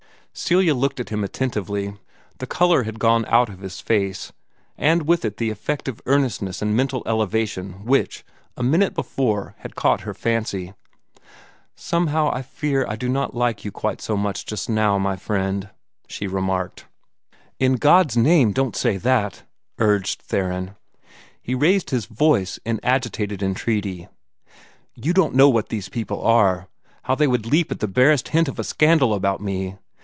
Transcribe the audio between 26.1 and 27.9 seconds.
are how they would leap at the